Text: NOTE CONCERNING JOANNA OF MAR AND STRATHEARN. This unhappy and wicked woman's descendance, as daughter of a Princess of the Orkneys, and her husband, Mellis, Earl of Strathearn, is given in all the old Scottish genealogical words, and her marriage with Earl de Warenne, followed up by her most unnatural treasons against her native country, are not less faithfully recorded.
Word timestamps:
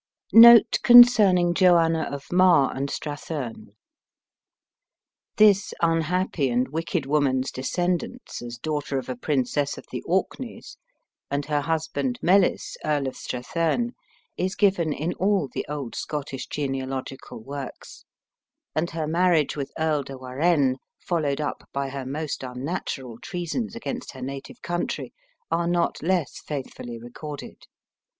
NOTE 0.33 0.79
CONCERNING 0.81 1.53
JOANNA 1.53 2.09
OF 2.11 2.31
MAR 2.31 2.75
AND 2.75 2.89
STRATHEARN. 2.89 3.67
This 5.37 5.75
unhappy 5.79 6.49
and 6.49 6.67
wicked 6.69 7.05
woman's 7.05 7.51
descendance, 7.51 8.41
as 8.41 8.57
daughter 8.57 8.97
of 8.97 9.09
a 9.09 9.15
Princess 9.15 9.77
of 9.77 9.85
the 9.91 10.01
Orkneys, 10.07 10.75
and 11.29 11.45
her 11.45 11.61
husband, 11.61 12.17
Mellis, 12.19 12.77
Earl 12.83 13.07
of 13.09 13.15
Strathearn, 13.15 13.91
is 14.37 14.55
given 14.55 14.91
in 14.91 15.13
all 15.19 15.49
the 15.53 15.67
old 15.69 15.93
Scottish 15.93 16.47
genealogical 16.47 17.39
words, 17.43 18.03
and 18.73 18.89
her 18.89 19.05
marriage 19.05 19.55
with 19.55 19.71
Earl 19.77 20.01
de 20.01 20.17
Warenne, 20.17 20.77
followed 20.99 21.39
up 21.39 21.69
by 21.71 21.89
her 21.89 22.07
most 22.07 22.41
unnatural 22.41 23.19
treasons 23.19 23.75
against 23.75 24.13
her 24.13 24.23
native 24.23 24.63
country, 24.63 25.13
are 25.51 25.67
not 25.67 26.01
less 26.01 26.39
faithfully 26.41 26.97
recorded. 26.97 27.67